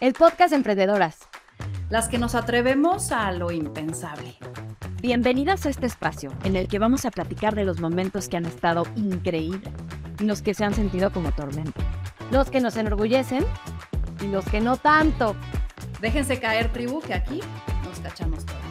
[0.00, 1.18] el podcast Emprendedoras.
[1.88, 4.36] Las que nos atrevemos a lo impensable.
[5.00, 8.46] Bienvenidas a este espacio en el que vamos a platicar de los momentos que han
[8.46, 9.72] estado increíbles
[10.18, 11.80] y los que se han sentido como tormenta.
[12.30, 13.44] Los que nos enorgullecen
[14.20, 15.36] y los que no tanto.
[16.00, 17.40] Déjense caer, tribu, que aquí
[17.84, 18.62] nos cachamos todas.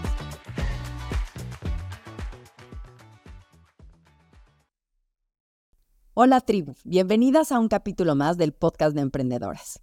[6.16, 9.82] Hola tribu, bienvenidas a un capítulo más del podcast de emprendedoras.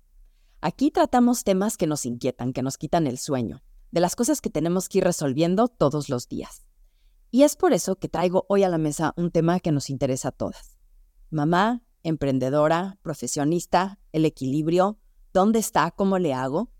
[0.61, 4.51] Aquí tratamos temas que nos inquietan, que nos quitan el sueño, de las cosas que
[4.51, 6.67] tenemos que ir resolviendo todos los días.
[7.31, 10.29] Y es por eso que traigo hoy a la mesa un tema que nos interesa
[10.29, 10.79] a todas.
[11.31, 14.99] Mamá, emprendedora, profesionista, el equilibrio,
[15.33, 15.91] ¿dónde está?
[15.93, 16.71] ¿Cómo le hago?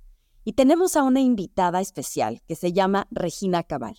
[0.45, 3.97] Y tenemos a una invitada especial que se llama Regina Cabal.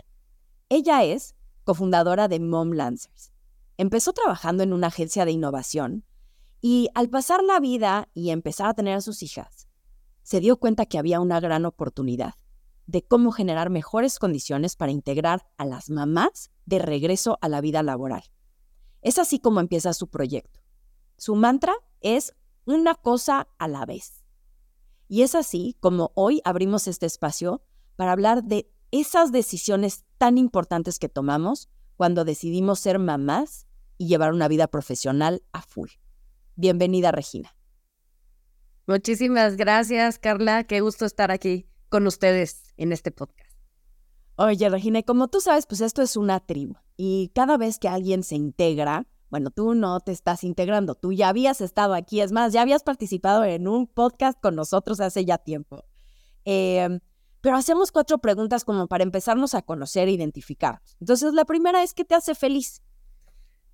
[0.70, 3.32] Ella es cofundadora de Mom Lancers
[3.82, 6.06] Empezó trabajando en una agencia de innovación
[6.62, 9.68] y al pasar la vida y empezar a tener a sus hijas,
[10.32, 12.36] se dio cuenta que había una gran oportunidad
[12.86, 17.84] de cómo generar mejores condiciones para integrar a las mamás de regreso a la vida
[17.84, 18.24] laboral.
[19.02, 20.62] Es así como empieza su proyecto.
[21.18, 22.34] Su mantra es
[22.64, 24.24] una cosa a la vez.
[25.10, 27.62] Y es así como hoy abrimos este espacio
[27.98, 33.68] para hablar de esas decisiones tan importantes que tomamos cuando decidimos ser mamás
[33.98, 35.90] y llevar una vida profesional a full.
[36.56, 37.54] Bienvenida, Regina.
[38.88, 40.64] Muchísimas gracias, Carla.
[40.64, 43.52] Qué gusto estar aquí con ustedes en este podcast.
[44.36, 48.24] Oye, Regina, como tú sabes, pues esto es una tribu y cada vez que alguien
[48.24, 52.54] se integra, bueno, tú no te estás integrando, tú ya habías estado aquí, es más,
[52.54, 55.86] ya habías participado en un podcast con nosotros hace ya tiempo.
[56.44, 57.02] Em,
[57.42, 60.82] pero hacemos cuatro preguntas como para empezarnos a conocer e identificar.
[61.00, 62.82] Entonces, la primera es, ¿qué te hace feliz?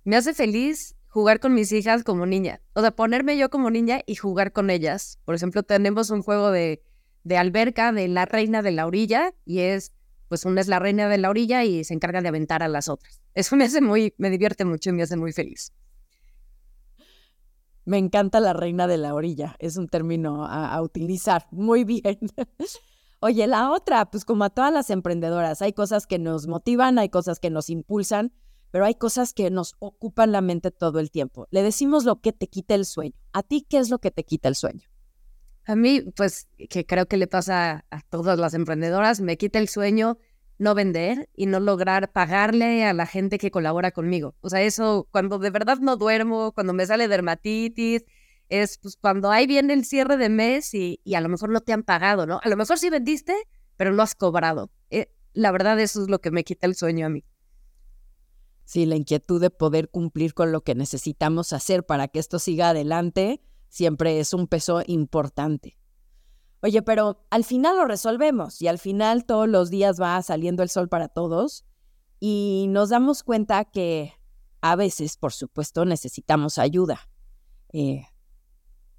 [0.04, 2.60] Me hace feliz jugar con mis hijas como niña.
[2.74, 5.18] O sea, ponerme yo como niña y jugar con ellas.
[5.24, 6.80] Por ejemplo, tenemos un juego de,
[7.24, 9.92] de alberca de la reina de la orilla y es,
[10.28, 12.88] pues una es la reina de la orilla y se encarga de aventar a las
[12.88, 13.20] otras.
[13.34, 15.72] Eso me hace muy, me divierte mucho y me hace muy feliz.
[17.84, 19.56] Me encanta la reina de la orilla.
[19.58, 21.48] Es un término a, a utilizar.
[21.50, 22.18] Muy bien.
[23.18, 27.08] Oye, la otra, pues como a todas las emprendedoras, hay cosas que nos motivan, hay
[27.08, 28.32] cosas que nos impulsan
[28.70, 31.46] pero hay cosas que nos ocupan la mente todo el tiempo.
[31.50, 33.14] Le decimos lo que te quita el sueño.
[33.32, 34.88] ¿A ti qué es lo que te quita el sueño?
[35.64, 39.68] A mí, pues, que creo que le pasa a todas las emprendedoras, me quita el
[39.68, 40.18] sueño
[40.58, 44.34] no vender y no lograr pagarle a la gente que colabora conmigo.
[44.40, 48.04] O sea, eso cuando de verdad no duermo, cuando me sale dermatitis,
[48.48, 51.72] es pues cuando ahí viene el cierre de mes y, a lo mejor no te
[51.72, 52.40] han pagado, ¿no?
[52.42, 53.34] A lo mejor sí vendiste,
[53.76, 54.70] pero no has cobrado.
[54.90, 57.24] Eh, la verdad, eso es lo que me quita el sueño a mí.
[58.68, 62.68] Sí, la inquietud de poder cumplir con lo que necesitamos hacer para que esto siga
[62.68, 63.40] adelante
[63.70, 65.78] siempre es un peso importante.
[66.60, 70.68] Oye, pero al final lo resolvemos y al final todos los días va saliendo el
[70.68, 71.64] sol para todos
[72.20, 74.12] y nos damos cuenta que
[74.60, 77.08] a veces, por supuesto, necesitamos ayuda.
[77.72, 78.02] Eh,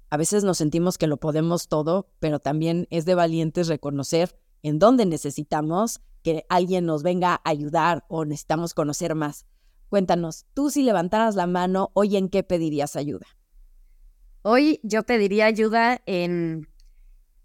[0.08, 4.80] a veces nos sentimos que lo podemos todo, pero también es de valientes reconocer en
[4.80, 9.46] dónde necesitamos que alguien nos venga a ayudar o necesitamos conocer más.
[9.90, 13.26] Cuéntanos, tú si levantaras la mano, hoy en qué pedirías ayuda?
[14.42, 16.68] Hoy yo pediría ayuda en,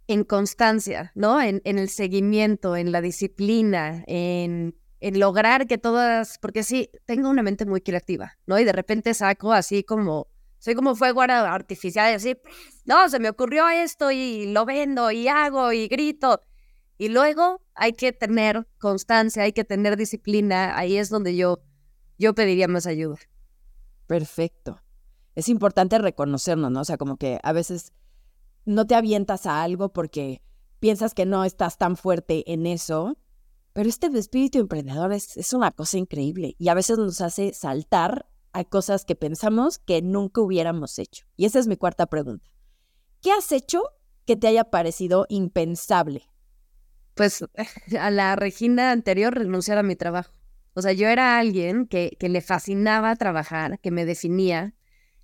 [0.08, 1.42] en constancia, ¿no?
[1.42, 7.30] En, en, el seguimiento, en la disciplina, en, en lograr que todas, porque sí, tengo
[7.30, 8.60] una mente muy creativa, ¿no?
[8.60, 10.28] Y de repente saco así como,
[10.60, 12.38] soy como fuego artificial, y así,
[12.86, 16.42] no, se me ocurrió esto y lo vendo y hago y grito.
[17.00, 21.65] Y luego hay que tener constancia, hay que tener disciplina, ahí es donde yo
[22.18, 23.18] yo pediría más ayuda.
[24.08, 24.82] Perfecto.
[25.36, 26.82] Es importante reconocernos, ¿no?
[26.82, 27.94] O sea, como que a veces
[28.66, 30.42] no te avientas a algo porque
[30.80, 33.18] piensas que no estás tan fuerte en eso,
[33.74, 38.28] pero este espíritu emprendedor es, es una cosa increíble y a veces nos hace saltar
[38.54, 41.26] a cosas que pensamos que nunca hubiéramos hecho.
[41.36, 42.50] Y esa es mi cuarta pregunta.
[43.22, 43.82] ¿Qué has hecho
[44.26, 46.30] que te haya parecido impensable?
[47.16, 47.44] Pues
[48.00, 50.35] a la Regina anterior renunciar a mi trabajo.
[50.76, 54.74] O sea, yo era alguien que, que le fascinaba trabajar, que me definía.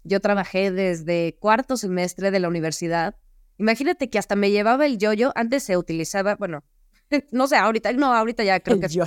[0.03, 3.18] Yo trabajé desde cuarto semestre de la universidad.
[3.57, 5.33] Imagínate que hasta me llevaba el yoyo.
[5.36, 6.63] Antes se utilizaba, bueno,
[7.31, 9.01] no sé, ahorita, no, ahorita ya creo que se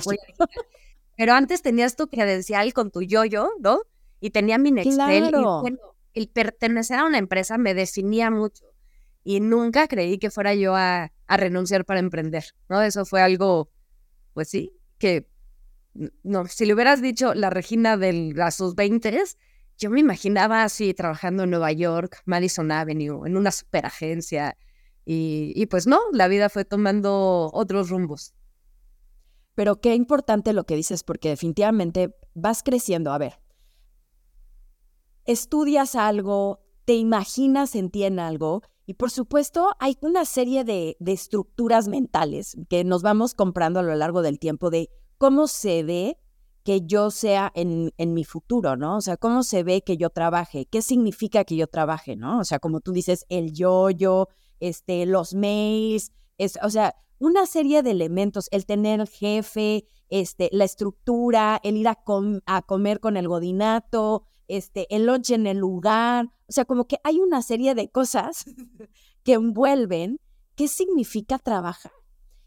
[1.17, 3.81] Pero antes tenías tu credencial con tu yoyo, ¿no?
[4.19, 5.31] Y tenía mi Nextel.
[5.35, 5.79] Y bueno,
[6.13, 8.65] el pertenecer a una empresa me definía mucho.
[9.23, 12.83] Y nunca creí que fuera yo a, a renunciar para emprender, ¿no?
[12.83, 13.71] Eso fue algo,
[14.33, 15.27] pues sí, que
[16.23, 19.23] no, si le hubieras dicho la Regina de sus 20,
[19.77, 24.57] yo me imaginaba así trabajando en Nueva York, Madison Avenue, en una superagencia,
[25.07, 28.33] Y, y pues no, la vida fue tomando otros rumbos.
[29.53, 33.13] Pero qué importante lo que dices, porque definitivamente vas creciendo.
[33.13, 33.39] A ver,
[35.25, 40.97] estudias algo, te imaginas en ti en algo, y por supuesto hay una serie de,
[40.99, 45.83] de, estructuras mentales que nos vamos comprando a lo largo del tiempo de cómo se
[45.83, 46.17] ve
[46.63, 48.97] que yo sea en, en, mi futuro, ¿no?
[48.97, 52.39] O sea, cómo se ve que yo trabaje, qué significa que yo trabaje, ¿no?
[52.39, 54.29] O sea, como tú dices, el yo-yo,
[54.59, 60.65] este, los mails, es, o sea, una serie de elementos, el tener jefe, este, la
[60.65, 61.99] estructura, el ir a,
[62.47, 66.97] a comer con el godinato, este, el lunch en el lugar, o sea, como que
[67.03, 68.45] hay una serie de cosas
[69.23, 70.19] que envuelven
[70.55, 71.91] qué significa trabajar.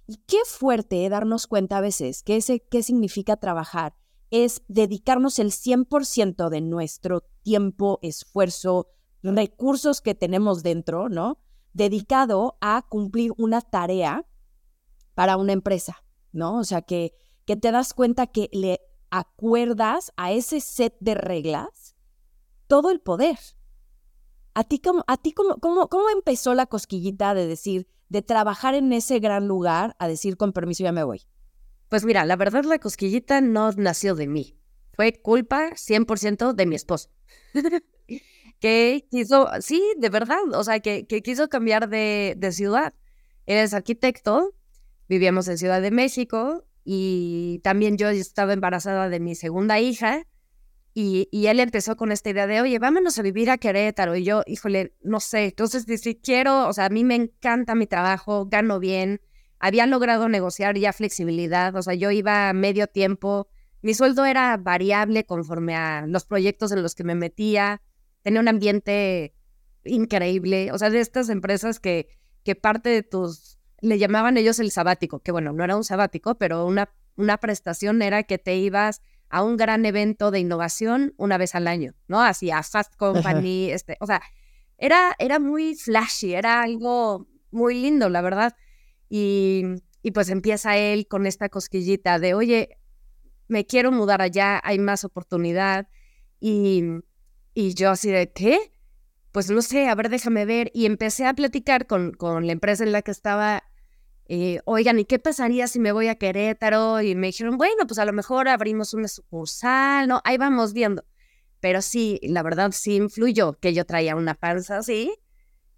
[0.09, 3.95] Y qué fuerte darnos cuenta a veces que ese qué significa trabajar
[4.31, 8.89] es dedicarnos el 100% de nuestro tiempo, esfuerzo,
[9.23, 11.39] recursos que tenemos dentro, ¿no?
[11.75, 14.27] Dedicado a cumplir una tarea
[15.15, 16.03] para una empresa,
[16.33, 16.57] ¿no?
[16.57, 17.13] O sea, que,
[17.45, 18.81] que te das cuenta que le
[19.11, 21.97] acuerdas a ese set de reglas
[22.67, 23.39] todo el poder.
[24.55, 28.75] ¿A ti, cómo, a ti cómo, cómo, cómo empezó la cosquillita de decir, de trabajar
[28.75, 31.27] en ese gran lugar a decir, con permiso, ya me voy?
[31.89, 34.59] Pues mira, la verdad la cosquillita no nació de mí.
[34.93, 37.11] Fue culpa 100% de mi esposo.
[38.61, 42.95] que quiso, sí, de verdad, o sea, que, que quiso cambiar de, de ciudad.
[43.47, 44.55] Él es arquitecto
[45.09, 50.27] vivíamos en Ciudad de México y también yo estaba embarazada de mi segunda hija
[51.01, 54.17] y, y, él empezó con esta idea de, oye, vámonos a vivir a Querétaro.
[54.17, 57.87] Y yo, híjole, no sé, entonces si quiero, o sea, a mí me encanta mi
[57.87, 59.21] trabajo, gano bien,
[59.61, 63.47] había logrado negociar ya flexibilidad, o sea, yo iba medio tiempo,
[63.81, 67.81] mi sueldo era variable conforme a los proyectos en los que me metía,
[68.23, 69.37] tenía un ambiente
[69.85, 72.09] increíble, o sea, de estas empresas que,
[72.43, 76.35] que parte de tus le llamaban ellos el sabático, que bueno, no era un sabático,
[76.39, 81.39] pero una, una prestación era que te ibas a un gran evento de innovación una
[81.39, 82.21] vez al año, ¿no?
[82.21, 84.23] Así a Fast Company, este, o sea,
[84.77, 88.55] era, era muy flashy, era algo muy lindo, la verdad.
[89.09, 89.65] Y,
[90.03, 92.79] y pues empieza él con esta cosquillita de, oye,
[93.49, 95.89] me quiero mudar allá, hay más oportunidad.
[96.41, 96.85] Y,
[97.55, 98.73] y yo así de, ¿qué?
[99.33, 100.71] pues no sé, a ver, déjame ver.
[100.75, 103.63] Y empecé a platicar con, con la empresa en la que estaba,
[104.29, 107.01] eh, oigan, ¿y qué pasaría si me voy a Querétaro?
[107.01, 110.21] Y me dijeron, bueno, pues a lo mejor abrimos una sucursal, ¿no?
[110.25, 111.05] Ahí vamos viendo.
[111.61, 115.15] Pero sí, la verdad sí influyó que yo traía una panza así.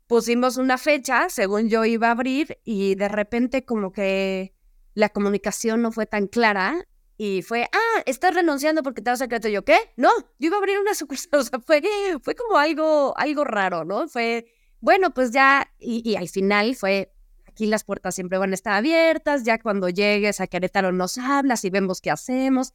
[0.07, 4.55] Pusimos una fecha, según yo iba a abrir, y de repente como que
[4.95, 6.87] la comunicación no fue tan clara
[7.17, 9.53] y fue, ah, estás renunciando porque te vas a Querétaro.
[9.53, 9.77] Yo, ¿qué?
[9.97, 10.09] No,
[10.39, 11.41] yo iba a abrir una sucursal.
[11.41, 11.83] O sea, fue,
[12.23, 14.09] fue como algo, algo raro, ¿no?
[14.09, 14.47] Fue,
[14.81, 17.13] bueno, pues ya, y, al final fue,
[17.61, 21.63] aquí las puertas siempre van a estar abiertas, ya cuando llegues a Querétaro nos hablas
[21.67, 22.73] y vemos qué hacemos.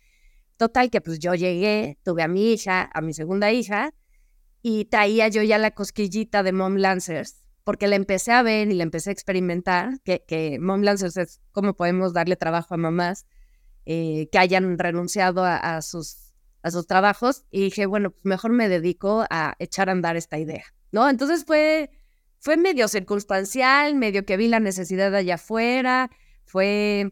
[0.58, 3.96] Total, que pues yo llegué, tuve a mi hija, a mi segunda hija,
[4.62, 8.76] y traía yo ya la cosquillita de Mom Lancers, porque la empecé a ver y
[8.76, 13.26] la empecé a experimentar, que, que Mom Lancers es cómo podemos darle trabajo a mamás
[13.88, 18.70] eh, que hayan renunciado a, sus, a sus trabajos y dije, bueno, pues mejor me
[18.70, 21.10] dedico a echar a andar esta idea, ¿no?
[21.10, 21.90] Entonces fue,
[22.45, 26.12] fue medio circunstancial, medio que vi la necesidad allá afuera,
[26.46, 27.12] fue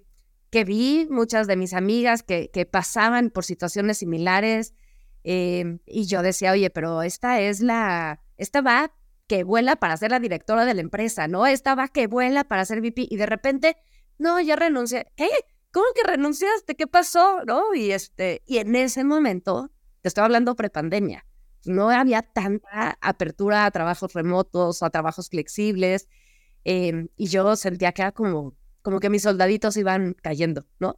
[0.51, 4.75] que vi muchas de mis amigas que, que pasaban por situaciones similares
[5.23, 8.93] eh, y yo decía, oye, pero esta es la, esta va
[9.25, 11.47] que vuela para ser la directora de la empresa, ¿no?
[11.47, 13.77] Esta va que vuela para ser VP y de repente,
[14.19, 15.07] no, ya renuncié.
[15.15, 15.29] ¿Qué?
[15.71, 16.75] ¿cómo que renunciaste?
[16.75, 17.43] ¿Qué pasó?
[17.47, 17.73] ¿No?
[17.73, 21.25] Y, este, y en ese momento, te estoy hablando prepandemia,
[21.65, 26.07] no había tanta apertura a trabajos remotos, a trabajos flexibles,
[26.63, 30.95] em, y yo sentía que era como, como que mis soldaditos iban cayendo, ¿no?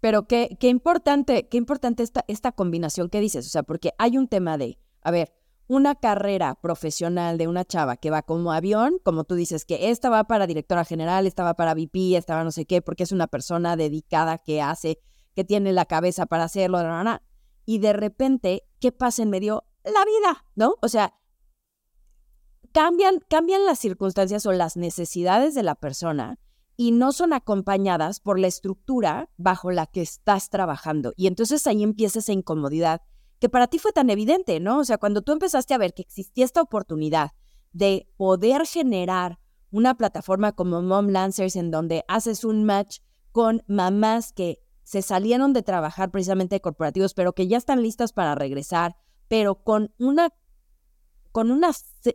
[0.00, 4.16] Pero qué, qué importante, qué importante esta, esta combinación que dices, o sea, porque hay
[4.16, 5.32] un tema de, a ver,
[5.68, 10.08] una carrera profesional de una chava que va como avión, como tú dices, que esta
[10.08, 13.12] va para directora general, esta va para VP, esta va no sé qué, porque es
[13.12, 14.98] una persona dedicada que hace,
[15.34, 16.78] que tiene la cabeza para hacerlo,
[17.66, 19.64] y de repente, ¿qué pasa en medio?
[19.84, 20.74] La vida, ¿no?
[20.82, 21.14] O sea,
[22.72, 26.38] cambian, cambian las circunstancias o las necesidades de la persona
[26.76, 31.12] y no son acompañadas por la estructura bajo la que estás trabajando.
[31.16, 33.02] Y entonces ahí empieza esa incomodidad
[33.40, 34.78] que para ti fue tan evidente, ¿no?
[34.78, 37.32] O sea, cuando tú empezaste a ver que existía esta oportunidad
[37.72, 39.38] de poder generar
[39.70, 43.00] una plataforma como Mom Lancers en donde haces un match
[43.32, 48.12] con mamás que se salieron de trabajar precisamente de corporativos, pero que ya están listas
[48.12, 48.96] para regresar,
[49.28, 50.32] pero con una
[51.32, 51.70] con una,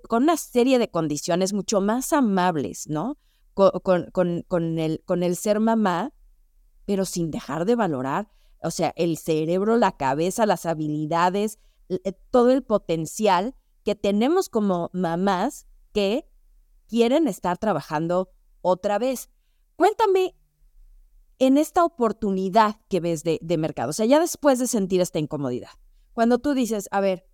[0.09, 3.17] con una serie de condiciones mucho más amables, ¿no?
[3.53, 6.11] Con, con, el, con el ser mamá,
[6.85, 8.29] pero sin dejar de valorar,
[8.63, 14.89] o sea, el cerebro, la cabeza, las habilidades, eh, todo el potencial que tenemos como
[14.91, 16.27] mamás que
[16.87, 19.29] quieren estar trabajando otra vez.
[19.75, 20.35] Cuéntame,
[21.39, 25.19] en esta oportunidad que ves de, de mercado, o sea, ya después de sentir esta
[25.19, 25.71] incomodidad,
[26.13, 27.25] cuando tú dices, a ver,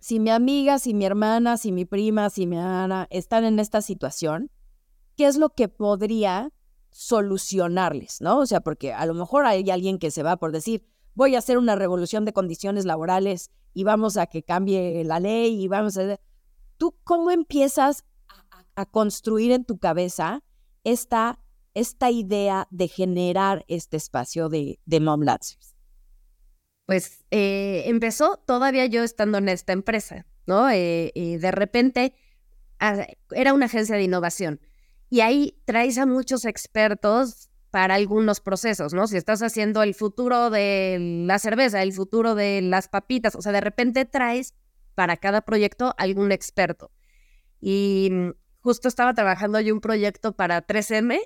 [0.00, 3.80] si mi amiga, si mi hermana, si mi prima, si mi Ana están en esta
[3.80, 4.50] situación,
[5.16, 6.52] ¿qué es lo que podría
[6.90, 8.20] solucionarles?
[8.20, 8.40] ¿No?
[8.40, 11.38] O sea, porque a lo mejor hay alguien que se va por decir, voy a
[11.38, 15.96] hacer una revolución de condiciones laborales y vamos a que cambie la ley y vamos
[15.96, 16.18] a...
[16.78, 18.04] ¿Tú cómo empiezas
[18.74, 20.42] a, construir en tu cabeza
[20.82, 21.38] esta,
[21.74, 25.20] esta idea de generar este espacio de, de Mom?
[26.86, 30.70] Pues eh, empezó todavía yo estando en esta empresa, ¿no?
[30.70, 32.14] Eh, y de repente
[32.80, 34.60] ah, era una agencia de innovación
[35.12, 39.06] y ahí traes a muchos expertos para algunos procesos, ¿no?
[39.06, 43.52] Si estás haciendo el futuro de la cerveza, el futuro de las papitas, o sea,
[43.52, 44.54] de repente traes
[44.94, 46.90] para cada proyecto algún experto.
[47.60, 48.30] Y mm,
[48.62, 51.20] justo estaba trabajando yo un proyecto para 3M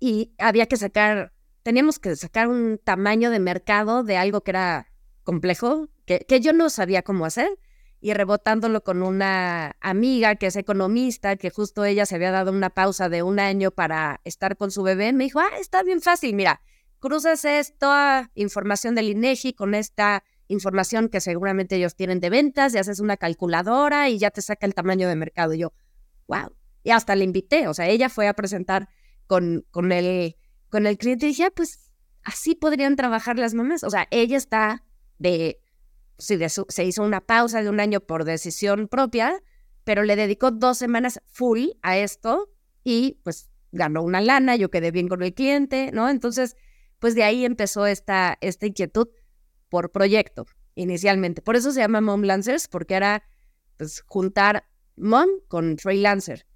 [0.00, 1.33] y había que sacar
[1.64, 4.92] teníamos que sacar un tamaño de mercado de algo que era
[5.24, 7.58] complejo, que, yo no sabía cómo hacer,
[8.00, 12.68] y rebotándolo con una amiga que es economista, que justo ella se había dado una
[12.68, 16.34] pausa de un año para estar con su bebé, me dijo, ah, está bien fácil,
[16.34, 16.60] mira,
[17.00, 22.78] cruzas esta información del INEGI con esta información que seguramente ellos tienen de ventas y
[22.78, 25.54] haces una calculadora y ya te saca el tamaño de mercado.
[25.54, 25.72] Y yo,
[26.28, 26.54] wow.
[26.82, 28.90] Y hasta le invité, o sea, ella fue a presentar
[29.26, 30.36] con, con el
[30.74, 31.92] con el cliente y dije, ah, pues
[32.24, 33.84] así podrían trabajar las mamás.
[33.84, 34.82] O sea, ella está
[35.20, 35.60] de,
[36.18, 36.36] sí,
[36.68, 39.40] se hizo una pausa de un año por decisión propia,
[39.84, 42.50] pero le dedicó dos semanas full a esto
[42.82, 46.08] y pues ganó una lana, yo quedé bien con el cliente, ¿no?
[46.08, 46.56] Entonces,
[46.98, 49.06] pues de ahí empezó esta, esta inquietud
[49.68, 51.40] por proyecto inicialmente.
[51.40, 53.22] Por eso se llama Mom Lancers, porque era
[53.76, 54.64] pues juntar
[54.96, 56.48] mom con freelancer.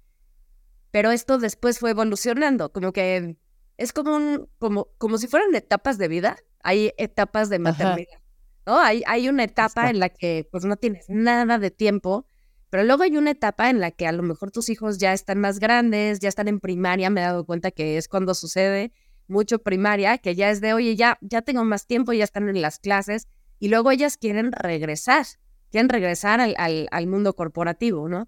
[0.91, 3.37] Pero esto después fue evolucionando, como que
[3.79, 6.37] es como, un, como, como si fueran etapas de vida.
[6.61, 8.19] Hay etapas de maternidad,
[8.65, 8.77] ¿no?
[8.77, 12.25] Hay, hay una etapa en la que pues no tienes nada de tiempo,
[12.69, 15.39] pero luego hay una etapa en la que a lo mejor tus hijos ya están
[15.39, 18.91] más grandes, ya están en primaria, me he dado cuenta que es cuando sucede
[19.27, 22.61] mucho primaria, que ya es de, oye, ya, ya tengo más tiempo, ya están en
[22.61, 25.25] las clases, y luego ellas quieren regresar,
[25.71, 28.27] quieren regresar al, al, mundo corporativo, ¿no?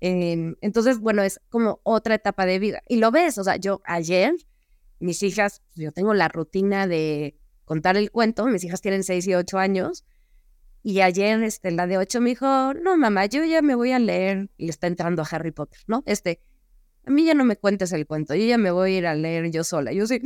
[0.00, 2.82] Em, entonces, bueno, es como otra etapa de vida.
[2.88, 4.34] Y lo ves, o sea, yo ayer
[4.98, 9.34] mis hijas, yo tengo la rutina de contar el cuento, mis hijas tienen 6 y
[9.34, 10.04] 8 años,
[10.82, 13.98] y ayer este, la de 8 me dijo, no, mamá, yo ya me voy a
[13.98, 16.02] leer, y está entrando a Harry Potter, ¿no?
[16.06, 16.40] Este,
[17.08, 19.14] a mí ya no me cuentes el cuento, yo ya me voy a ir a
[19.14, 19.92] leer yo sola.
[19.92, 20.20] Yo sí,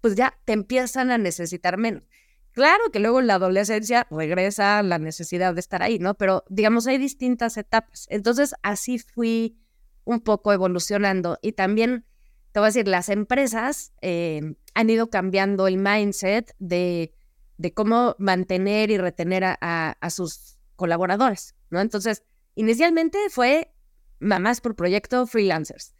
[0.00, 2.02] pues ya te empiezan a necesitar menos.
[2.50, 6.14] Claro que luego en la adolescencia regresa la necesidad de estar ahí, ¿no?
[6.14, 8.06] Pero digamos, hay distintas etapas.
[8.10, 9.58] Entonces, así fui
[10.04, 12.04] un poco evolucionando y también
[12.52, 17.14] te voy a decir, las empresas eh, han ido cambiando el mindset de,
[17.56, 21.80] de cómo mantener y retener a, sus colaboradores, ¿no?
[21.80, 22.22] Entonces,
[22.54, 23.72] inicialmente fue
[24.20, 25.94] mamás por proyecto freelancers.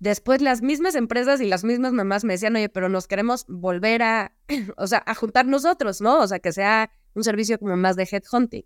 [0.00, 4.02] Después las mismas empresas y las mismas mamás me decían, oye, pero nos queremos volver
[4.02, 4.36] a,
[4.76, 6.20] o sea, a juntar nosotros, ¿no?
[6.20, 8.64] O sea, que sea un servicio como más de headhunting.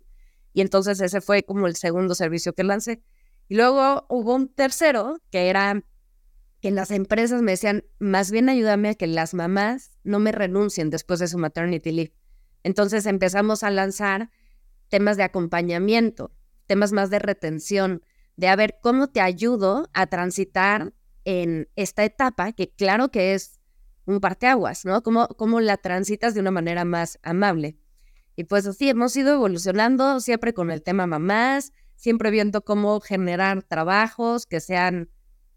[0.53, 3.01] Y entonces ese fue como el segundo servicio que lancé.
[3.49, 5.83] Y luego hubo un tercero que era
[6.63, 10.89] que las empresas me decían, más bien ayúdame a que las mamás no me renuncien
[10.89, 12.13] después de su maternity leave.
[12.63, 14.29] Entonces empezamos a lanzar
[14.87, 16.31] temas de acompañamiento,
[16.65, 18.01] temas más de retención,
[18.37, 20.93] de a ver cómo te ayudo a transitar
[21.25, 23.59] en esta etapa, que claro que es
[24.05, 25.03] un parteaguas, ¿no?
[25.03, 27.75] ¿Cómo, cómo la transitas de una manera más amable.
[28.37, 33.63] Y pues así hemos ido evolucionando siempre con el tema mamás, siempre viendo cómo generar
[33.63, 35.09] trabajos que sean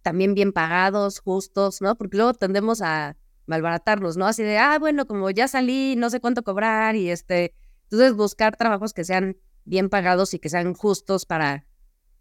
[0.07, 1.97] también bien pagados, justos, ¿no?
[1.97, 4.29] Porque luego tendemos a malbaratarlos, ¿no?
[4.29, 8.57] Así de, ah, bueno, como ya salí, no sé cuánto cobrar y este, entonces buscar
[8.57, 11.67] trabajos que sean bien pagados y que sean justos para,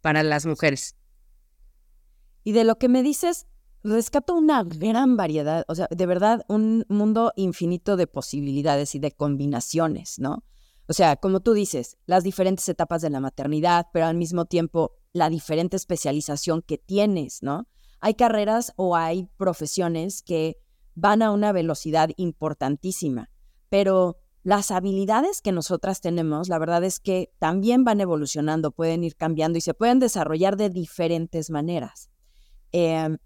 [0.01, 0.95] para las mujeres.
[2.43, 3.45] Y de lo que me dices,
[3.83, 9.11] rescato una gran variedad, o sea, de verdad, un mundo infinito de posibilidades y de
[9.11, 10.43] combinaciones, ¿no?
[10.87, 14.93] O sea, como tú dices, las diferentes etapas de la maternidad, pero al mismo tiempo
[15.15, 17.67] la diferente especialización que tienes, ¿no?
[18.05, 20.57] hay carreras o hay profesiones que
[20.93, 23.31] van a una velocidad importantísima,
[23.69, 29.15] pero las habilidades que nosotras tenemos, la verdad es que también van evolucionando, pueden ir
[29.15, 32.11] cambiando y se pueden desarrollar de diferentes maneras.
[32.71, 33.17] Em,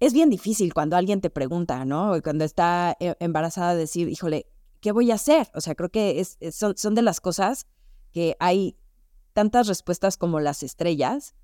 [0.00, 2.20] es bien difícil cuando alguien te pregunta, ¿no?
[2.20, 4.46] Cuando está eh, embarazada, decir, híjole,
[4.80, 5.48] ¿qué voy a hacer?
[5.54, 6.36] O sea, creo que es,
[6.74, 7.68] son de las cosas
[8.10, 8.76] que hay
[9.32, 11.34] tantas respuestas como las estrellas,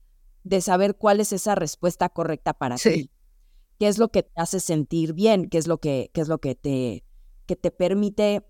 [0.45, 3.11] de saber cuál es esa respuesta correcta para ti.
[3.79, 5.49] ¿Qué es lo que te hace sentir bien?
[5.49, 7.05] ¿Qué es lo que, qué es lo que te,
[7.47, 8.47] que te permite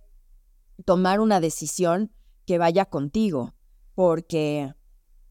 [0.85, 2.13] tomar una decisión
[2.45, 3.55] que vaya contigo?
[3.95, 4.75] Porque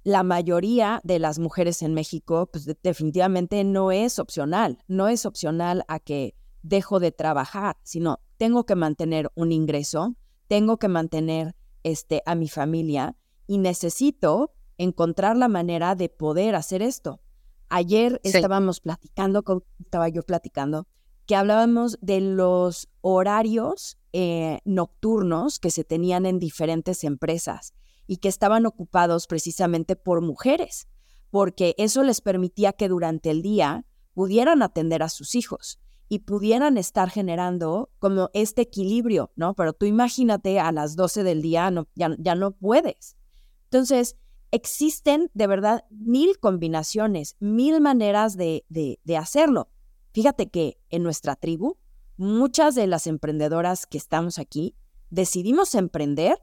[0.04, 5.84] la mayoría de las mujeres en México, pues definitivamente no es opcional, no es opcional
[5.88, 10.16] a que dejo de trabajar, sino tengo que mantener un ingreso,
[10.48, 13.16] tengo que mantener este, a mi familia
[13.48, 17.22] y necesito encontrar la manera de poder hacer esto.
[17.70, 19.44] Ayer estábamos platicando,
[19.80, 20.88] estaba yo platicando,
[21.26, 27.74] que hablábamos de los horarios eh, nocturnos que se tenían en diferentes empresas
[28.08, 30.88] y que estaban ocupados precisamente por mujeres,
[31.32, 36.78] porque eso les permitía que durante el día pudieran atender a sus hijos y pudieran
[36.78, 39.56] estar generando como este equilibrio, ¿no?
[39.56, 43.18] Pero tú imagínate a las 12 del día, no, ya, ya no puedes.
[43.66, 44.16] Entonces,
[44.52, 49.70] existen de verdad mil combinaciones, mil maneras de, de, de hacerlo.
[50.14, 51.78] Fíjate que en nuestra tribu,
[52.18, 54.76] muchas de las emprendedoras que estamos aquí
[55.10, 56.42] decidimos emprender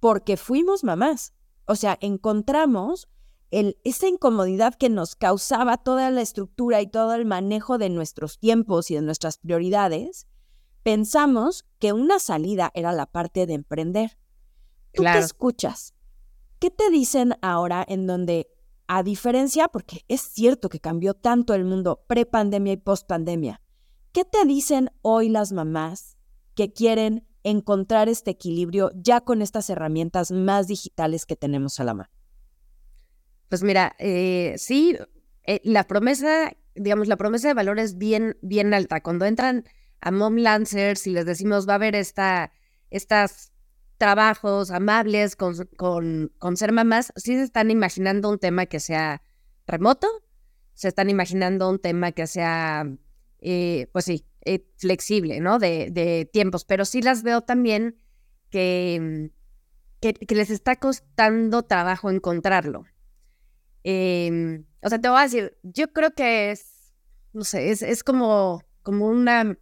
[0.00, 1.32] porque fuimos mamás.
[1.66, 3.08] O sea, encontramos
[3.50, 8.38] el, esa incomodidad que nos causaba toda la estructura y todo el manejo de nuestros
[8.38, 10.26] tiempos y de nuestras prioridades,
[10.82, 14.18] pensamos que una salida era la parte de emprender.
[14.92, 15.94] ¿Tú qué escuchas?
[16.62, 18.48] ¿Qué te dicen ahora en donde,
[18.86, 23.60] a diferencia, porque es cierto que cambió tanto el mundo pre-pandemia y post-pandemia,
[24.12, 26.16] ¿qué te dicen hoy las mamás
[26.54, 31.94] que quieren encontrar este equilibrio ya con estas herramientas más digitales que tenemos a la
[31.94, 32.10] mano?
[33.48, 34.96] Pues mira, eh, sí,
[35.42, 39.02] eh, la promesa, digamos, la promesa de valor es bien, bien alta.
[39.02, 39.64] Cuando entran
[40.00, 42.52] a Mom Lancers y les decimos va a haber esta,
[42.88, 43.51] estas
[43.98, 49.22] trabajos amables con, con, con ser mamás, sí se están imaginando un tema que sea
[49.66, 50.08] remoto,
[50.74, 52.86] se están imaginando un tema que sea,
[53.40, 55.58] eh, pues sí, eh, flexible, ¿no?
[55.58, 57.98] De, de, tiempos, pero sí las veo también
[58.50, 59.30] que,
[60.00, 62.84] que, les está costando trabajo encontrarlo.
[63.84, 66.92] Em, o sea, te voy a decir, yo creo que es,
[67.32, 69.56] no sé, es, es como, como una,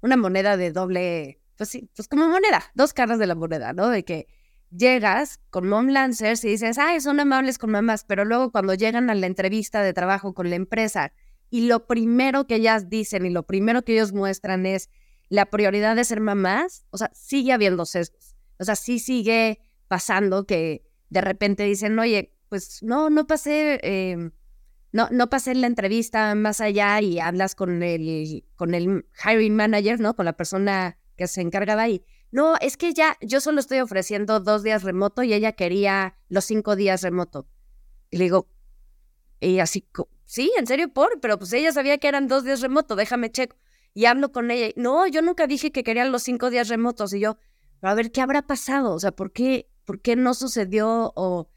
[0.00, 3.88] una moneda de doble, pues sí, pues como moneda, dos caras de la moneda, ¿no?
[3.88, 4.26] De que
[4.70, 9.10] llegas con mom lancers y dices, ay, son amables con mamás, pero luego cuando llegan
[9.10, 11.12] a la entrevista de trabajo con la empresa
[11.50, 14.90] y lo primero que ellas dicen y lo primero que ellos muestran es
[15.28, 18.34] la prioridad de ser mamás, o sea, sigue habiendo sesgos.
[18.58, 24.32] O sea, sí sigue pasando que de repente dicen, oye, pues no, no pasé, em,
[24.92, 30.00] no, no pasé la entrevista más allá y hablas con el, con el hiring manager,
[30.00, 30.14] ¿no?
[30.14, 32.04] Con la persona que se encargaba ahí.
[32.30, 36.44] No, es que ya, yo solo estoy ofreciendo dos días remoto y ella quería los
[36.44, 37.46] cinco días remoto.
[38.10, 38.48] Y le digo,
[39.40, 39.86] y así,
[40.24, 43.56] sí, en serio, por, pero pues ella sabía que eran dos días remoto, déjame checo.
[43.92, 44.72] Y hablo con ella.
[44.76, 47.12] No, yo nunca dije que querían los cinco días remotos.
[47.12, 47.38] Y yo,
[47.80, 48.92] a ver, ¿qué habrá pasado?
[48.92, 51.12] O sea, ¿por qué, por qué no sucedió?
[51.14, 51.48] O...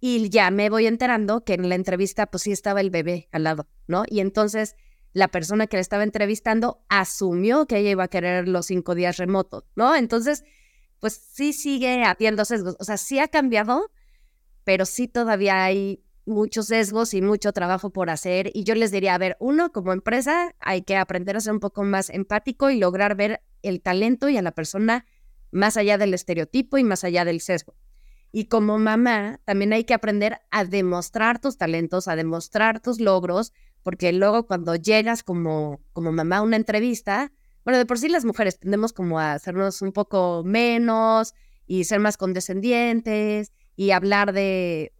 [0.00, 3.44] Y ya me voy enterando que en la entrevista, pues sí estaba el bebé al
[3.44, 4.02] lado, ¿no?
[4.08, 4.74] Y entonces
[5.16, 9.16] la persona que le estaba entrevistando asumió que ella iba a querer los cinco días
[9.16, 9.96] remotos, ¿no?
[9.96, 10.44] Entonces,
[11.00, 12.76] pues sí sigue habiendo sesgos.
[12.80, 13.90] O sea, sí ha cambiado,
[14.64, 18.50] pero sí todavía hay muchos sesgos y mucho trabajo por hacer.
[18.52, 21.60] Y yo les diría, a ver, uno, como empresa, hay que aprender a ser un
[21.60, 25.06] poco más empático y lograr ver el talento y a la persona
[25.50, 27.74] más allá del estereotipo y más allá del sesgo.
[28.32, 33.54] Y como mamá, también hay que aprender a demostrar tus talentos, a demostrar tus logros,
[33.86, 37.30] porque luego cuando llegas como, como mamá a una entrevista,
[37.64, 41.34] bueno, de por sí las mujeres tendemos como a hacernos un poco menos
[41.68, 44.92] y ser más condescendientes y hablar de,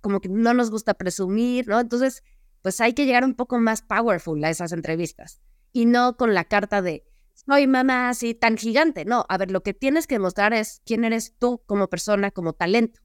[0.00, 1.78] como que no nos gusta presumir, ¿no?
[1.78, 2.24] Entonces,
[2.62, 5.40] pues hay que llegar un poco más powerful a esas entrevistas
[5.72, 9.04] y no con la carta de soy mamá así tan gigante.
[9.04, 12.54] No, a ver, lo que tienes que demostrar es quién eres tú como persona, como
[12.54, 13.00] talento.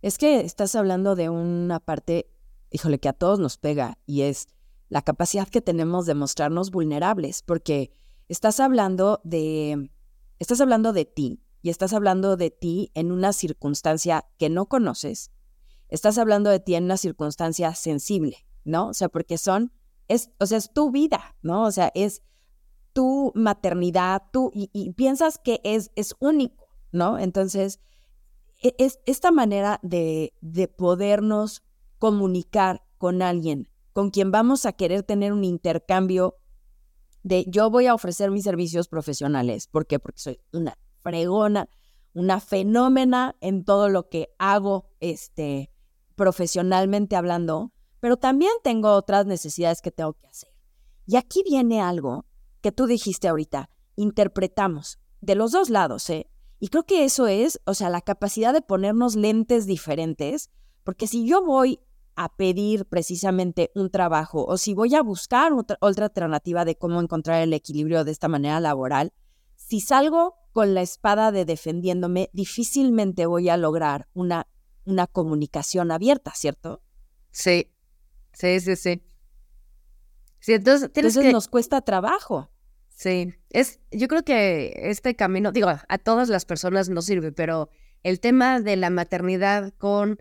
[0.00, 2.31] Es que estás hablando de una parte,
[2.72, 4.48] híjole, que a todos nos pega y es
[4.88, 7.92] la capacidad que tenemos de mostrarnos vulnerables, porque
[8.28, 9.90] estás hablando de,
[10.38, 15.30] estás hablando de ti, y estás hablando de ti en una circunstancia que no conoces,
[15.88, 18.88] estás hablando de ti en una circunstancia sensible, ¿no?
[18.88, 19.72] O sea, porque son,
[20.08, 21.64] es, o sea, es tu vida, ¿no?
[21.64, 22.22] O sea, es,
[22.92, 27.18] tu maternidad, tú, y, piensas que es, es único, ¿no?
[27.18, 27.80] Entonces,
[28.62, 31.62] e, es, esta manera de, de podernos
[32.02, 36.36] comunicar con alguien con quien vamos a querer tener un intercambio
[37.22, 39.68] de yo voy a ofrecer mis servicios profesionales.
[39.68, 40.00] ¿Por qué?
[40.00, 41.68] Porque soy una fregona,
[42.12, 45.70] una fenómena en todo lo que hago este,
[46.16, 50.50] profesionalmente hablando, pero también tengo otras necesidades que tengo que hacer.
[51.06, 52.26] Y aquí viene algo
[52.62, 56.28] que tú dijiste ahorita, interpretamos de los dos lados, ¿eh?
[56.58, 60.50] Y creo que eso es, o sea, la capacidad de ponernos lentes diferentes,
[60.82, 61.78] porque si yo voy
[62.16, 67.00] a pedir precisamente un trabajo o si voy a buscar otra, otra alternativa de cómo
[67.00, 69.12] encontrar el equilibrio de esta manera laboral,
[69.56, 74.46] si salgo con la espada de defendiéndome, difícilmente voy a lograr una,
[74.84, 76.82] una comunicación abierta, ¿cierto?
[77.30, 77.72] Sí,
[78.32, 79.02] sí, sí, sí.
[80.40, 82.50] sí entonces, entonces nos cuesta trabajo.
[82.88, 87.70] Sí, es, yo creo que este camino, digo, a todas las personas no sirve, pero
[88.02, 90.20] el tema de la maternidad con,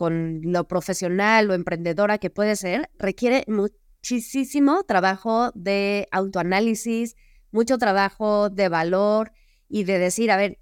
[0.00, 7.16] con lo profesional o emprendedora que puede ser, requiere muchísimo trabajo de autoanálisis,
[7.52, 9.32] mucho trabajo de valor
[9.68, 10.58] y de decir, a ver,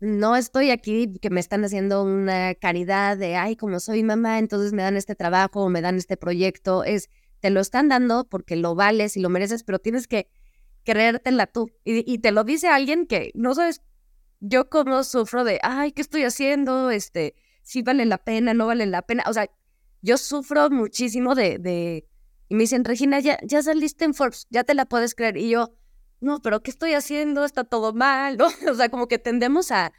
[0.00, 4.72] no estoy aquí que me están haciendo una caridad de, ay, como soy mamá, entonces
[4.72, 6.82] me dan este trabajo o me dan este proyecto.
[6.82, 10.26] Es, te lo están dando porque lo vales y lo mereces, pero tienes que
[10.82, 11.70] creértela tú.
[11.84, 13.82] Y, y te lo dice alguien que no sabes,
[14.40, 16.90] yo como sufro de, ay, ¿qué estoy haciendo?
[16.90, 17.36] Este,
[17.70, 19.22] si vale la pena, no vale la pena.
[19.28, 19.48] O sea,
[20.02, 22.08] yo sufro muchísimo de, de,
[22.48, 25.36] y me dicen, Regina, ya, ya saliste en Forbes, ya te la puedes creer.
[25.36, 25.76] Y yo,
[26.20, 27.44] no, pero ¿qué estoy haciendo?
[27.44, 28.48] Está todo mal, ¿no?
[28.68, 29.92] O sea, como que tendemos a,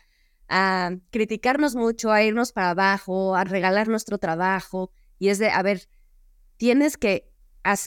[0.50, 4.92] a criticarnos mucho, a irnos para abajo, a regalar nuestro trabajo.
[5.18, 5.88] Y es de, a ver,
[6.58, 7.32] tienes que,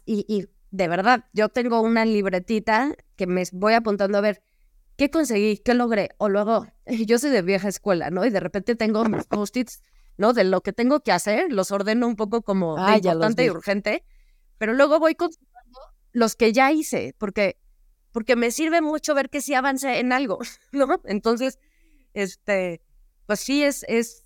[0.06, 4.42] y, y de verdad, yo tengo una libretita que me voy apuntando a ver
[4.96, 6.10] qué conseguí, qué logré.
[6.18, 8.24] O luego, yo soy de vieja escuela, ¿no?
[8.24, 9.82] Y de repente tengo mis post-its,
[10.16, 10.32] ¿no?
[10.32, 14.04] De lo que tengo que hacer, los ordeno un poco como importante y urgente,
[14.58, 15.80] pero luego voy consultando
[16.12, 17.58] los que ya hice, porque
[18.14, 20.38] porque me sirve mucho ver que sí avance en algo,
[20.72, 21.00] ¿no?
[21.04, 21.58] Entonces,
[22.14, 22.80] este,
[23.26, 24.22] pues sí es, es,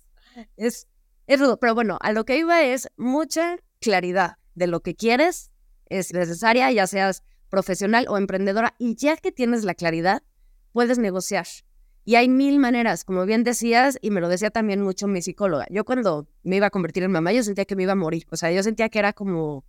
[0.57, 0.87] es,
[1.25, 1.59] es rudo.
[1.59, 5.51] Pero bueno, a lo que iba es mucha claridad de lo que quieres,
[5.87, 10.21] es necesaria, ya seas profesional o emprendedora, y ya que tienes la claridad,
[10.79, 11.45] puedes negociar.
[12.05, 15.67] Y hay mil maneras, como bien decías, y me lo decía también mucho mi psicóloga.
[15.69, 18.25] Yo cuando me iba a convertir en mamá, yo sentía que me iba a morir.
[18.31, 19.65] O sea, yo sentía que era como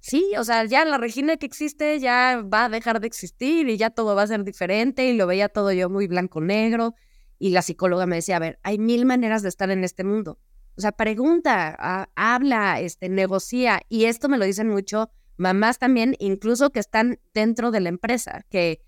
[0.00, 3.76] sí, o sea, ya la Regina que existe ya va a dejar de existir y
[3.76, 6.94] ya todo va a ser diferente y lo veía todo yo muy blanco-negro
[7.38, 10.38] y la psicóloga me decía, a ver, hay mil maneras de estar en este mundo.
[10.78, 16.70] O sea, pregunta, habla, este, negocia y esto me lo dicen mucho mamás también, incluso
[16.70, 18.80] que están dentro de la empresa, que,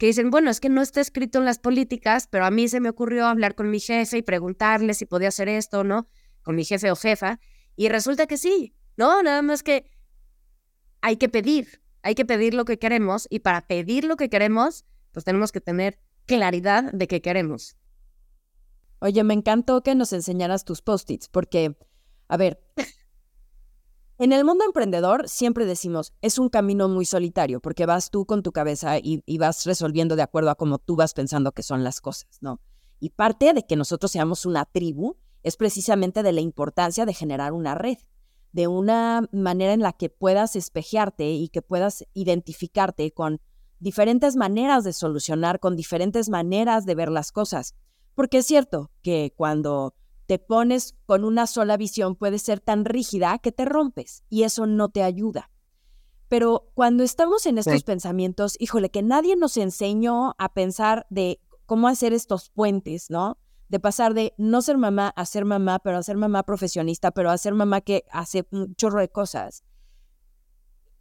[0.00, 2.80] que dicen, bueno, es que no está escrito en las políticas, pero a mí se
[2.80, 6.08] me ocurrió hablar con mi jefe y preguntarle si podía hacer esto o no,
[6.40, 7.38] con mi jefe o jefa,
[7.76, 9.22] y resulta que sí, ¿no?
[9.22, 9.90] Nada más que
[11.02, 14.86] hay que pedir, hay que pedir lo que queremos y para pedir lo que queremos,
[15.12, 17.76] pues tenemos que tener claridad de qué queremos.
[19.00, 21.76] Oye, me encantó que nos enseñaras tus post-its porque,
[22.26, 22.58] a ver,
[24.20, 28.42] en el mundo emprendedor siempre decimos, es un camino muy solitario porque vas tú con
[28.42, 31.84] tu cabeza y, y vas resolviendo de acuerdo a cómo tú vas pensando que son
[31.84, 32.60] las cosas, ¿no?
[32.98, 37.54] Y parte de que nosotros seamos una tribu es precisamente de la importancia de generar
[37.54, 37.96] una red
[38.52, 43.40] de una manera en la que puedas espejearte y que puedas identificarte con
[43.78, 47.74] diferentes maneras de solucionar, con diferentes maneras de ver las cosas.
[48.14, 49.94] Porque es cierto que cuando
[50.30, 54.64] te pones con una sola visión puede ser tan rígida que te rompes y eso
[54.68, 55.50] no te ayuda.
[56.28, 61.88] Pero cuando estamos en estos pensamientos, híjole, que nadie nos enseñó a pensar de cómo
[61.88, 63.38] hacer estos puentes, ¿no?
[63.68, 67.32] de pasar de no ser mamá a ser mamá, pero a ser mamá profesionista, pero
[67.32, 69.64] a ser mamá que hace un chorro de cosas,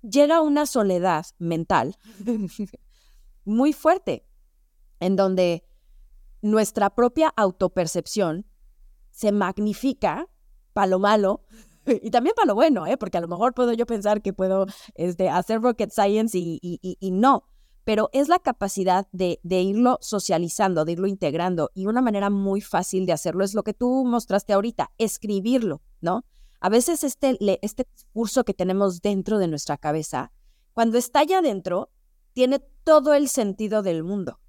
[0.01, 1.99] llega una soledad mental
[3.45, 4.25] muy fuerte,
[4.99, 5.67] en donde
[6.41, 8.48] nuestra propia autopercepción
[9.19, 10.27] se magnifica
[10.71, 11.43] para lo malo
[11.85, 12.97] y también para lo bueno, ¿eh?
[12.97, 17.11] porque a lo mejor puedo yo pensar que puedo este, hacer rocket science y, y
[17.11, 17.43] no
[17.89, 21.71] pero es la capacidad de, irlo socializando, de irlo integrando.
[21.73, 26.23] Y una manera muy fácil de hacerlo es lo que tú mostraste ahorita, escribirlo, ¿no?
[26.59, 30.31] A veces este, este discurso que tenemos dentro de nuestra cabeza,
[30.73, 31.89] cuando está allá adentro,
[32.33, 34.39] tiene todo el sentido del mundo.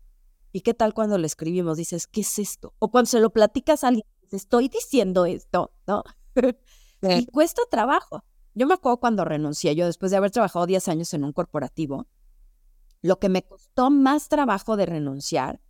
[0.52, 1.78] ¿Y qué tal cuando lo escribimos?
[1.78, 2.74] Dices, ¿qué es esto?
[2.78, 4.04] O cuando se lo platicas a alguien,
[4.36, 6.04] estoy diciendo esto, ¿no?
[7.02, 8.24] y cuesta trabajo.
[8.54, 12.06] Yo me acuerdo cuando renuncié, yo después de haber trabajado 10 años en un corporativo,
[13.02, 15.60] lo que me costó más trabajo de renunciar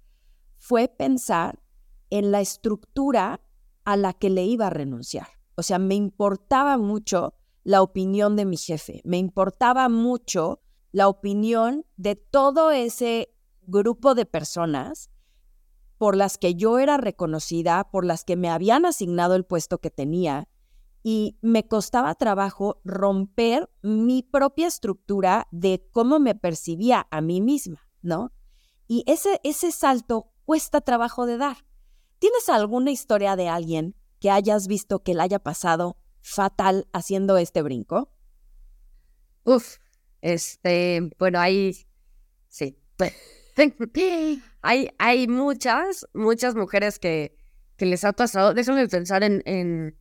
[0.59, 1.63] fue pensar
[2.11, 3.41] en la estructura
[3.85, 5.29] a la que le iba a renunciar.
[5.55, 10.61] O sea, me importaba mucho la opinión de mi jefe, me importaba mucho
[10.93, 15.11] la opinión de todo ese grupo de personas
[16.01, 19.91] por las que yo era reconocida, por las que me habían asignado el puesto que
[19.91, 20.49] tenía,
[21.03, 27.87] y me costaba trabajo romper mi propia estructura de cómo me percibía a mí misma,
[28.01, 28.33] ¿no?
[28.89, 31.67] Y ese, ese salto cuesta trabajo de dar.
[32.19, 37.61] ¿Tienes alguna historia de alguien que hayas visto que le haya pasado fatal haciendo este
[37.61, 38.11] brinco?
[39.45, 39.77] Uf,
[40.23, 41.77] este, bueno, hay,
[42.49, 42.79] sí,
[44.63, 47.37] hay, hay muchas, muchas mujeres que,
[47.77, 48.55] que les ha pasado.
[48.55, 49.99] Déjame pensar en, en,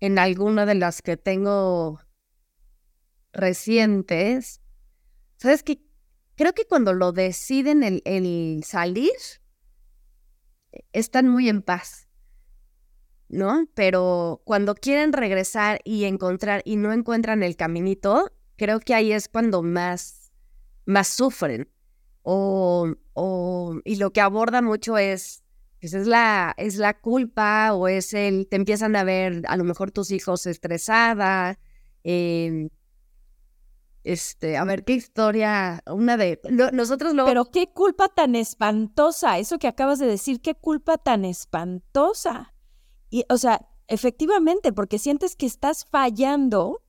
[0.00, 2.00] en alguna de las que tengo
[3.32, 4.60] recientes.
[5.36, 5.82] ¿Sabes qué?
[6.36, 9.12] Creo que cuando lo deciden el, el salir,
[10.92, 12.08] están muy en paz,
[13.28, 13.66] ¿no?
[13.74, 19.28] Pero cuando quieren regresar y encontrar y no encuentran el caminito, creo que ahí es
[19.28, 20.30] cuando más,
[20.84, 21.70] más sufren.
[22.28, 25.44] O, o, y lo que aborda mucho es,
[25.80, 29.62] pues es la, es la culpa o es el, te empiezan a ver a lo
[29.62, 31.56] mejor tus hijos estresada,
[32.02, 32.68] eh,
[34.02, 36.40] este, a ver, qué historia, una de,
[36.72, 37.26] nosotros lo...
[37.26, 42.54] Pero qué culpa tan espantosa, eso que acabas de decir, qué culpa tan espantosa.
[43.08, 46.82] Y, o sea, efectivamente, porque sientes que estás fallando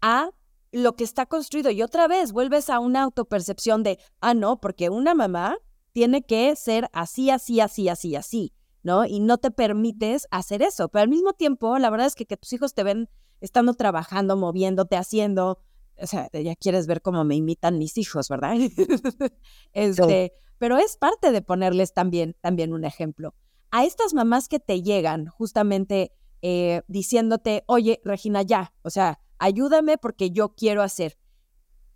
[0.00, 0.30] a
[0.72, 1.70] lo que está construido.
[1.70, 5.58] Y otra vez vuelves a una autopercepción de, ah, no, porque una mamá
[5.92, 8.52] tiene que ser así, así, así, así, así,
[8.82, 9.04] ¿no?
[9.04, 10.88] Y no te permites hacer eso.
[10.88, 13.08] Pero al mismo tiempo, la verdad es que, que tus hijos te ven
[13.40, 15.60] estando trabajando, moviéndote, haciendo,
[15.96, 18.54] o sea, ya quieres ver cómo me imitan mis hijos, ¿verdad?
[19.72, 23.34] este, pero es parte de ponerles también, también un ejemplo.
[23.70, 29.98] A estas mamás que te llegan justamente eh, diciéndote, oye, Regina, ya, o sea, ayúdame
[29.98, 31.18] porque yo quiero hacer.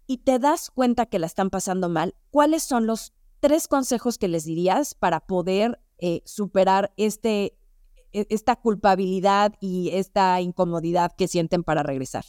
[0.06, 4.28] Y te das cuenta que la están pasando mal, ¿cuáles son los tres consejos que
[4.28, 7.56] les dirías para poder eh, superar este,
[8.12, 12.24] e, esta culpabilidad y esta incomodidad que sienten para regresar?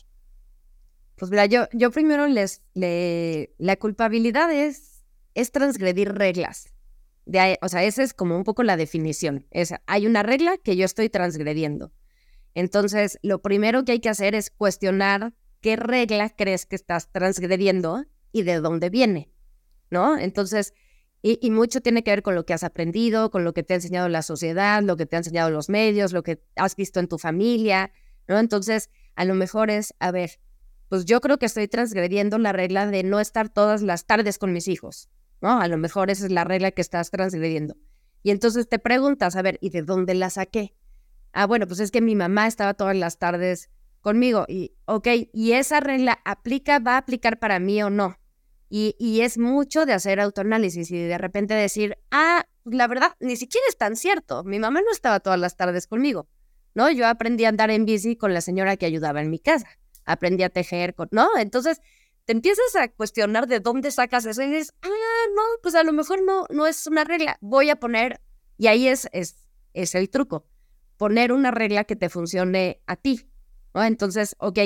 [1.16, 6.74] Pues mira, yo, primero les, le, la culpabilidad es, es transgredir reglas.
[7.26, 9.46] De, o sea, esa es como un poco la definición.
[9.52, 11.92] Es, hay una regla que yo estoy transgrediendo.
[12.56, 18.06] Entonces, lo primero que hay que hacer es cuestionar qué regla crees que estás transgrediendo
[18.32, 19.32] y de dónde viene,
[19.90, 20.18] ¿no?
[20.18, 20.74] Entonces,
[21.22, 23.74] y, y, mucho tiene que ver con lo que has aprendido, con lo que te
[23.74, 27.00] ha enseñado la sociedad, lo que te ha enseñado los medios, lo que has visto
[27.00, 27.92] en tu familia,
[28.28, 28.38] ¿no?
[28.38, 30.40] Entonces, a lo mejor es, a ver,
[30.90, 34.52] pues yo creo que estoy transgrediendo la regla de no estar todas las tardes con
[34.54, 35.10] mis hijos,
[35.42, 35.60] ¿no?
[35.62, 37.78] A lo mejor esa es la regla que estás transgrediendo.
[38.22, 40.76] Y entonces te preguntas, a ver, ¿y de dónde la saqué?
[41.34, 43.70] Ah, bueno, pues es que mi mamá estaba todas las tardes
[44.02, 48.18] conmigo y, ok, ¿y esa regla aplica, va a aplicar para mí o no?
[48.70, 53.36] Y, y es mucho de hacer autoanálisis y de repente decir, ah, la verdad, ni
[53.36, 56.28] siquiera es tan cierto, mi mamá no estaba todas las tardes conmigo,
[56.74, 56.90] ¿no?
[56.90, 59.68] Yo aprendí a andar en bici con la señora que ayudaba en mi casa
[60.06, 61.30] aprendí a tejer, ¿no?
[61.38, 61.82] Entonces
[62.26, 65.94] te empiezas a cuestionar de dónde sacas eso y dices, ah, no, pues a lo
[65.94, 68.22] mejor no, no es una regla, voy a poner,
[68.58, 69.36] y ahí es, es,
[69.74, 70.46] es el truco,
[71.04, 73.28] poner una regla que te funcione a ti,
[73.74, 73.84] ¿no?
[73.84, 74.58] Entonces, ok,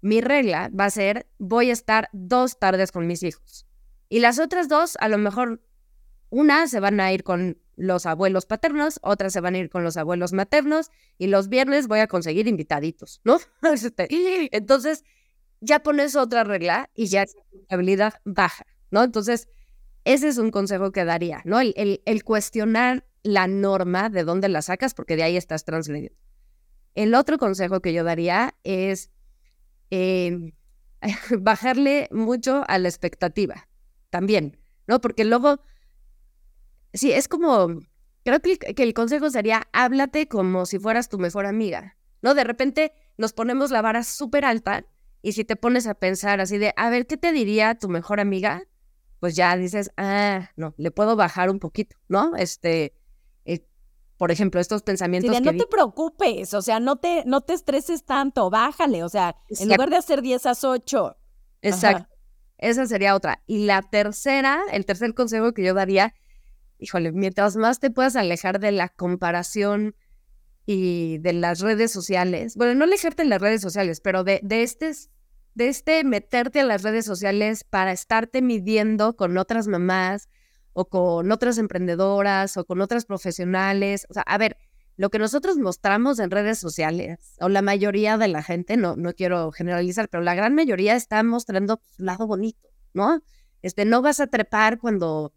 [0.00, 3.68] mi regla va a ser, voy a estar dos tardes con mis hijos.
[4.08, 5.62] Y las otras dos, a lo mejor
[6.28, 9.84] una se van a ir con los abuelos paternos, otras se van a ir con
[9.84, 13.38] los abuelos maternos y los viernes voy a conseguir invitaditos, ¿no?
[13.72, 14.08] Este,
[14.50, 15.04] entonces,
[15.60, 19.04] ya pones otra regla y ya la habilidad baja, ¿no?
[19.04, 19.46] Entonces,
[20.02, 21.60] ese es un consejo que daría, ¿no?
[21.60, 26.16] El, el, cuestionar la norma de dónde la sacas, porque de ahí estás transgrediendo.
[26.94, 29.10] El otro consejo que yo daría es
[29.90, 30.52] em,
[31.38, 33.68] bajarle mucho a la expectativa
[34.10, 35.00] también, ¿no?
[35.00, 35.60] Porque luego
[36.92, 37.80] sí, es como,
[38.24, 42.34] creo que, el consejo sería, háblate como si fueras tu mejor amiga, ¿no?
[42.34, 44.84] De repente nos ponemos la vara súper alta
[45.22, 48.20] y si te pones a pensar así de, a ver, ¿qué te diría tu mejor
[48.20, 48.64] amiga?
[49.20, 52.34] Pues ya dices, ah, no, le puedo bajar un poquito, ¿no?
[52.36, 52.99] Este, eh,
[54.20, 55.40] por ejemplo, estos pensamientos.
[55.40, 59.68] no te preocupes, o sea, no te, no te estreses tanto, bájale, o sea, en
[59.68, 61.16] lugar de hacer 10 a 8.
[61.62, 62.06] Exacto.
[62.58, 63.42] Esa sería otra.
[63.46, 66.14] Y la tercera, el tercer consejo que yo daría
[66.80, 69.94] híjole, mientras más te puedas alejar de la comparación
[70.66, 74.62] y de las redes sociales, bueno, no alejarte de las redes sociales, pero de, de,
[74.62, 74.92] este,
[75.54, 80.28] de este meterte a las redes sociales para estarte midiendo con otras mamás
[80.72, 84.06] o con otras emprendedoras o con otras profesionales.
[84.10, 84.56] O sea, a ver,
[84.96, 89.14] lo que nosotros mostramos en redes sociales, o la mayoría de la gente, no, no
[89.14, 93.22] quiero generalizar, pero la gran mayoría está mostrando su lado bonito, ¿no?
[93.62, 95.32] Este, no vas a trepar cuando,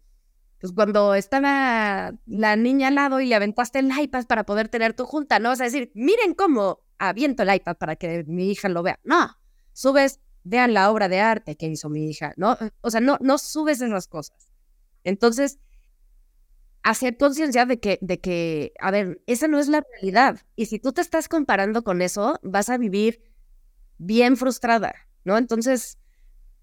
[0.60, 4.68] pues cuando está la, la niña al lado y le aventaste el iPad para poder
[4.68, 8.50] tener tu junta, no vas a decir, miren cómo aviento el iPad para que mi
[8.50, 9.00] hija lo vea.
[9.02, 9.30] No,
[9.72, 12.56] subes, vean la obra de arte que hizo mi hija, ¿no?
[12.82, 14.53] O sea, no, no subes esas cosas.
[15.04, 15.58] Entonces,
[16.82, 20.40] hacer conciencia de que, de que, a ver, esa no es la realidad.
[20.56, 23.22] Y si tú te estás comparando con eso, vas a vivir
[23.98, 25.38] bien frustrada, ¿no?
[25.38, 25.98] Entonces,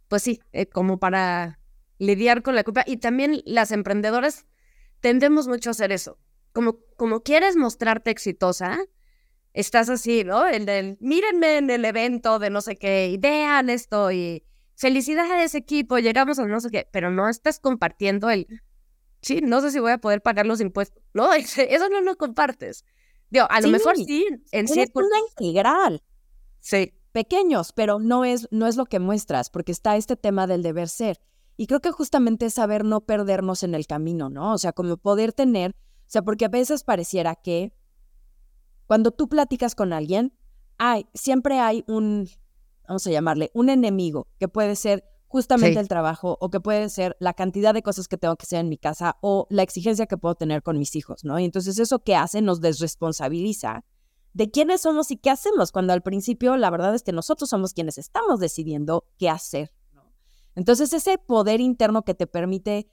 [0.07, 1.59] pues sí, eh, como para
[1.97, 2.83] lidiar con la culpa.
[2.85, 4.45] Y también las emprendedoras
[4.99, 6.19] tendemos mucho a hacer eso.
[6.53, 8.79] Como, como quieres mostrarte exitosa,
[9.53, 10.45] estás así, ¿no?
[10.47, 14.43] El del, mírenme en el evento de no sé qué, y vean esto, y
[14.81, 18.47] felicidades a ese equipo, llegamos a no sé qué, pero no estás compartiendo el,
[19.21, 21.03] sí, no sé si voy a poder pagar los impuestos.
[21.13, 22.83] No, eso no lo compartes.
[23.29, 26.01] Digo, a lo mejor sí, en una integral.
[26.59, 26.93] Sí.
[27.11, 30.89] Pequeños, pero no es, no es lo que muestras, porque está este tema del deber
[30.89, 31.21] ser.
[31.57, 34.53] Y creo que justamente es saber no perdernos en el camino, ¿no?
[34.53, 37.71] O sea, como poder tener, o sea, porque a veces pareciera que
[38.87, 40.33] cuando tú platicas con alguien,
[40.79, 42.27] hay, siempre hay un,
[42.91, 47.15] vamos a llamarle, un enemigo, que puede ser justamente el trabajo o que puede ser
[47.21, 50.17] la cantidad de cosas que tengo que hacer en mi casa o la exigencia que
[50.17, 51.39] puedo tener con mis hijos, ¿no?
[51.39, 53.85] Y entonces eso que hace nos desresponsabiliza
[54.33, 57.73] de quiénes somos y qué hacemos, cuando al principio la verdad es que nosotros somos
[57.73, 60.03] quienes estamos decidiendo qué hacer, ¿no?
[60.55, 62.89] Entonces ese poder interno que te permite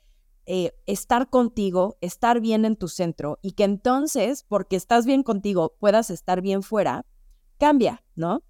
[0.47, 5.75] eh, estar contigo, estar bien en tu centro y que entonces, porque estás bien contigo,
[5.81, 7.05] puedas estar bien fuera,
[7.59, 8.45] cambia, ¿no?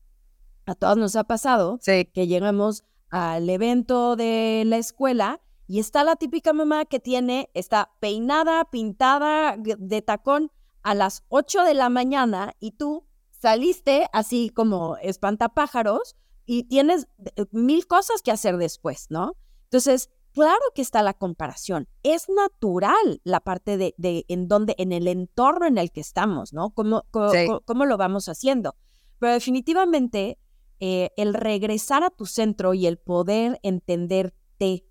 [0.68, 6.16] A todos nos ha pasado que llegamos al evento de la escuela y está la
[6.16, 10.52] típica mamá que tiene, está peinada, pintada de tacón
[10.82, 17.46] a las 8 de la mañana y tú saliste así como espantapájaros y tienes eh,
[17.50, 19.36] mil cosas que hacer después, ¿no?
[19.64, 21.88] Entonces, Claro que está la comparación.
[22.04, 23.94] Es natural la parte de,
[24.28, 26.70] en donde, en el entorno en el que estamos, ¿no?
[26.70, 28.76] ¿Cómo, cómo, lo vamos haciendo?
[29.18, 30.38] Pero definitivamente
[30.80, 34.84] eh, el regresar a tu centro y el poder entenderte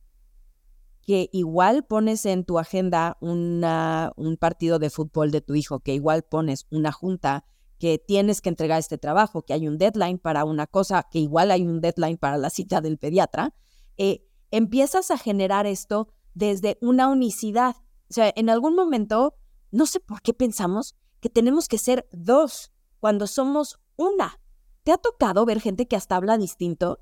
[1.08, 5.94] que igual pones en tu agenda una, un partido de fútbol de tu hijo, que
[5.94, 7.46] igual pones una junta,
[7.80, 11.52] que tienes que entregar este trabajo, que hay un deadline para una cosa, que igual
[11.52, 13.54] hay un deadline para la cita del pediatra,
[13.96, 17.76] eh, empiezas a generar esto desde una unicidad.
[18.10, 19.36] O sea, en algún momento,
[19.72, 24.40] no sé por qué pensamos que tenemos que ser dos cuando somos una.
[24.88, 27.02] ¿Te ha tocado ver gente que hasta habla distinto?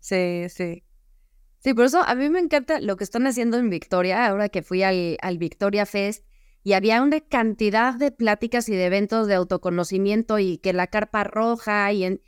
[0.00, 0.82] Sí, sí.
[1.60, 4.64] Sí, por eso a mí me encanta lo que están haciendo en Victoria, ahora que
[4.64, 6.24] fui al, al Victoria Fest
[6.64, 11.22] y había una cantidad de pláticas y de eventos de autoconocimiento y que la carpa
[11.22, 12.20] roja y, en,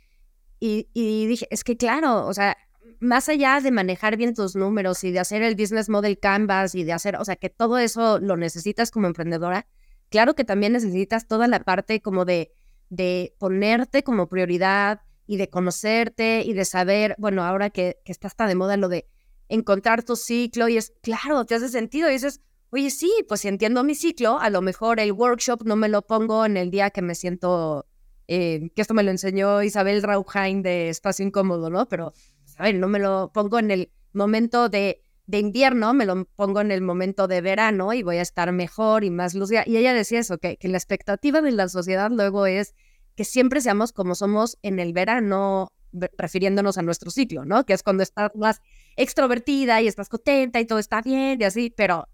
[0.61, 2.55] y, y dije, es que claro, o sea,
[3.01, 6.85] más allá de manejar bien tus números y de hacer el business model canvas y
[6.85, 9.67] de hacer, o sea, que todo eso lo necesitas como emprendedora,
[10.07, 12.53] claro que también necesitas toda la parte como de,
[12.89, 18.27] de ponerte como prioridad y de conocerte y de saber, bueno, ahora que, que está
[18.27, 19.07] hasta de moda lo de
[19.49, 23.47] encontrar tu ciclo y es, claro, te hace sentido y dices, oye, sí, pues si
[23.47, 26.89] entiendo mi ciclo, a lo mejor el workshop no me lo pongo en el día
[26.89, 27.85] que me siento,
[28.27, 31.87] eh, que esto me lo enseñó Isabel Rauhain de Espacio Incómodo, ¿no?
[31.87, 32.13] Pero
[32.57, 36.61] a ver, no me lo pongo en el momento de, de invierno, me lo pongo
[36.61, 39.63] en el momento de verano y voy a estar mejor y más lúcida.
[39.65, 42.73] Y ella decía eso, que, que la expectativa de la sociedad luego es
[43.15, 45.71] que siempre seamos como somos en el verano,
[46.17, 47.65] refiriéndonos a nuestro ciclo, ¿no?
[47.65, 48.61] Que es cuando estás más
[48.95, 52.07] extrovertida y estás contenta y todo está bien y así, pero,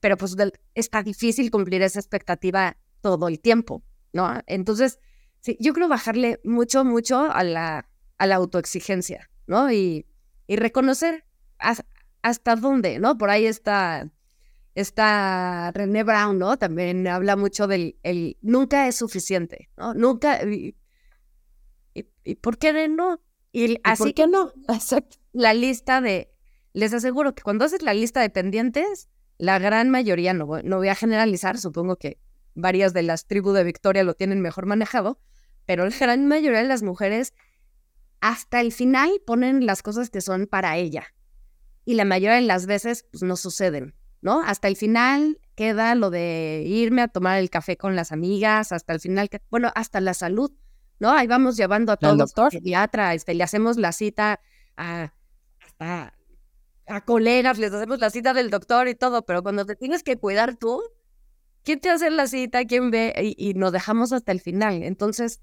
[0.00, 0.36] pero pues
[0.74, 4.40] está difícil cumplir esa expectativa todo el tiempo, ¿no?
[4.46, 4.98] Entonces,
[5.40, 9.30] sí, yo creo bajarle mucho, mucho a la, a la autoexigencia.
[9.46, 9.70] ¿no?
[9.70, 10.06] Y,
[10.46, 11.24] y reconocer
[12.24, 13.18] hasta dónde, ¿no?
[13.18, 14.10] Por ahí está,
[14.74, 16.56] está René Brown, ¿no?
[16.56, 19.92] También habla mucho del el nunca es suficiente, ¿no?
[19.92, 20.42] Nunca.
[20.42, 20.74] ¿Y,
[21.92, 23.20] y, por qué no?
[23.52, 24.52] Y, así ¿Por qué no?
[24.68, 25.18] Exacto.
[25.32, 26.32] La lista de.
[26.72, 30.88] Les aseguro que cuando haces la lista de pendientes, la gran mayoría, no, no voy
[30.88, 32.18] a generalizar, supongo que
[32.54, 35.20] varias de las tribus de Victoria lo tienen mejor manejado,
[35.66, 37.34] pero la gran mayoría de las mujeres
[38.22, 41.04] hasta el final ponen las cosas que son para ella.
[41.84, 44.40] Y la mayoría de las veces pues, no suceden, ¿no?
[44.42, 48.92] Hasta el final queda lo de irme a tomar el café con las amigas, hasta
[48.92, 50.52] el final, bueno, hasta la salud.
[50.98, 51.10] ¿no?
[51.10, 52.44] Ahí vamos llevando a todos doctor.
[52.46, 54.40] al pediatra, este, le hacemos la cita
[54.76, 55.12] a,
[55.64, 56.14] hasta
[56.86, 60.16] a colegas, les hacemos la cita del doctor y todo, pero cuando te tienes que
[60.16, 60.82] cuidar tú,
[61.62, 62.64] ¿quién te hace la cita?
[62.64, 63.14] ¿Quién ve?
[63.36, 64.82] Y, y nos dejamos hasta el final.
[64.82, 65.40] Entonces,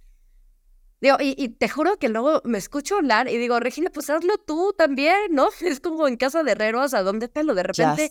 [1.02, 4.38] digo, y, y te juro que luego me escucho hablar y digo, Regina, pues hazlo
[4.38, 5.50] tú también, ¿no?
[5.62, 8.10] Es como en casa de herreros, ¿a dónde te lo de repente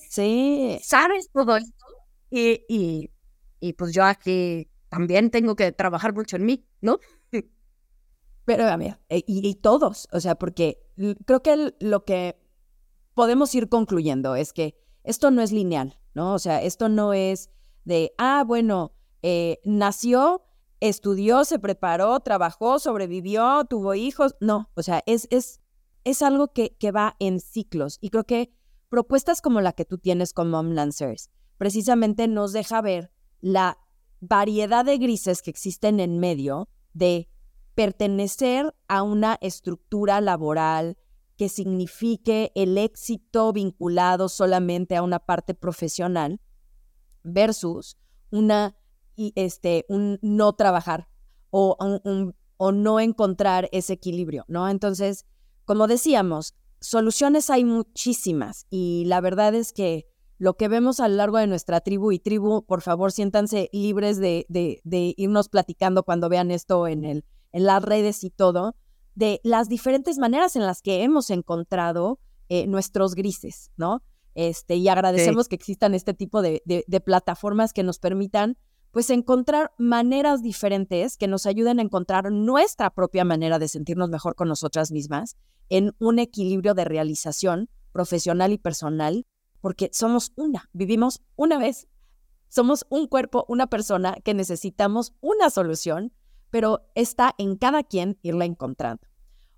[0.83, 1.87] sabes todo esto?
[2.31, 3.11] Y, y,
[3.61, 6.99] y pues yo aquí también tengo que trabajar mucho en mí, ¿no?
[8.45, 10.81] Pero a ver, e- y, y todos, o sea, porque
[11.27, 12.37] creo que lo que
[13.15, 16.35] podemos ir concluyendo es que esto no es lineal, ¿no?
[16.35, 17.51] O sea, esto no es
[17.85, 20.43] de, ah, bueno, eh, nació,
[20.81, 24.35] estudió, se preparó, trabajó, sobrevivió, tuvo hijos.
[24.41, 25.61] No, o sea, es, es,
[26.05, 27.99] es algo que, que va en ciclos.
[28.01, 28.53] Y creo que
[28.89, 33.13] propuestas como la que tú tienes con Mom Lancers precisamente nos deja ver
[33.43, 33.77] la
[34.21, 37.29] variedad de grises que existen en medio de
[37.75, 40.97] pertenecer a una estructura laboral
[41.37, 46.41] que signifique el éxito vinculado solamente a una parte profesional
[47.23, 47.99] versus
[48.31, 48.75] una
[49.21, 51.07] y este un no trabajar
[51.51, 54.67] o un- un- o no encontrar ese equilibrio, ¿no?
[54.69, 55.27] Entonces,
[55.67, 60.07] como decíamos, soluciones hay muchísimas y la verdad es que
[60.39, 64.17] lo que vemos a lo largo de nuestra tribu y tribu, por favor, siéntanse libres
[64.19, 68.75] de, de- de irnos platicando cuando vean esto en, el, en las redes y todo,
[69.15, 74.03] de las diferentes maneras en las que hemos encontrado eh, nuestros grises, ¿no?
[74.35, 78.57] Este, y agradecemos que existan este tipo de- de plataformas que nos permitan,
[78.91, 84.35] pues, encontrar maneras diferentes que nos ayuden a encontrar nuestra propia manera de sentirnos mejor
[84.35, 85.37] con nosotras mismas
[85.69, 89.27] en un equilibrio de realización profesional y personal,
[89.61, 91.87] porque somos una, vivimos una vez,
[92.49, 96.13] somos un cuerpo, una persona que necesitamos una solución,
[96.51, 99.03] pero está en cada quien irla encontrando.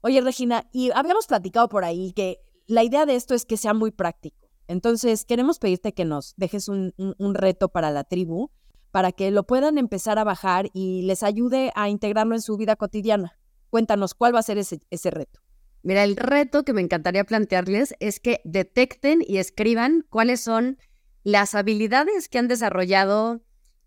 [0.03, 3.72] Oye, Regina, y habíamos platicado por ahí que la idea de esto es que sea
[3.72, 4.37] muy práctico.
[4.68, 8.51] Entonces, queremos pedirte que nos dejes un, un- reto para la tribu,
[8.93, 12.76] para que lo puedan empezar a bajar y les ayude a integrarlo en su vida
[12.76, 13.36] cotidiana.
[13.70, 15.40] Cuéntanos, ¿cuál va a ser ese, reto?
[15.82, 20.78] Mira, el reto que me encantaría plantearles es que detecten y escriban cuáles son
[21.24, 23.40] las habilidades que han desarrollado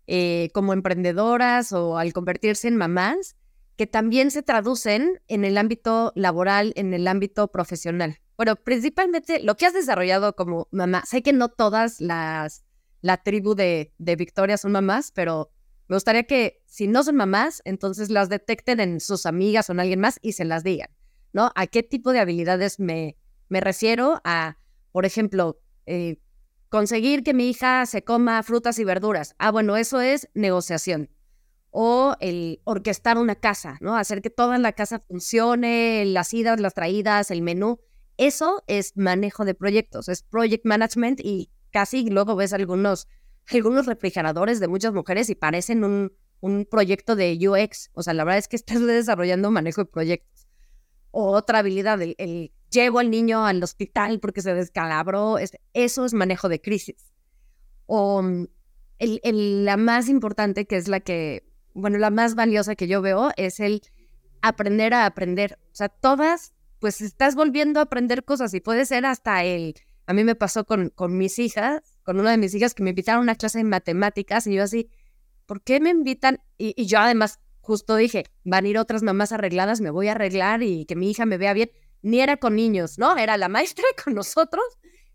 [0.08, 3.36] eh, como emprendedoras o al convertirse en mamás,
[3.76, 8.18] que también se traducen en el ámbito laboral, en el ámbito profesional.
[8.36, 11.04] Bueno, principalmente lo que has desarrollado como mamá.
[11.06, 12.65] Sé que no todas las,
[13.00, 15.50] la tribu de, Victoria son mamás, pero
[15.88, 19.80] me gustaría que si no son mamás, entonces las detecten en sus amigas o en
[19.80, 20.88] alguien más y se las digan.
[21.32, 21.52] ¿no?
[21.54, 23.16] ¿A qué tipo de habilidades me,
[23.48, 24.20] me refiero?
[24.24, 24.58] A,
[24.92, 26.18] por ejemplo, eh,
[26.68, 29.34] conseguir que mi hija se coma frutas y verduras.
[29.38, 31.10] Ah, bueno, eso es negociación.
[31.70, 33.96] O el orquestar una casa, ¿no?
[33.96, 37.80] Hacer que toda la casa funcione, las idas, las traídas, el menú.
[38.16, 43.08] Eso es manejo de proyectos, es project management y casi luego ves algunos,
[43.52, 47.90] algunos refrigeradores de muchas mujeres y parecen un, un proyecto de UX.
[47.94, 50.46] O sea, la verdad es que estás desarrollando manejo de proyectos
[51.10, 56.04] o otra habilidad, el, el llevo al niño al hospital porque se descalabró, es- eso
[56.04, 57.12] es manejo de crisis.
[57.86, 58.22] O
[58.98, 61.44] el- la más importante, que es la que,
[61.74, 63.82] bueno, la más valiosa que yo veo, es el
[64.42, 65.58] aprender a aprender.
[65.72, 69.74] O sea, todas, pues estás volviendo a aprender cosas y puede ser hasta el,
[70.06, 72.90] a mí me pasó con, con mis hijas, con una de mis hijas que me
[72.90, 74.90] invitaron a una clase de matemáticas y yo así,
[75.46, 76.40] ¿por qué me invitan?
[76.58, 80.12] Y, y yo además justo dije, van a ir otras mamás arregladas, me voy a
[80.12, 81.70] arreglar y que mi hija me vea bien.
[82.00, 83.16] Ni era con niños, ¿no?
[83.16, 84.64] Era la maestra con nosotros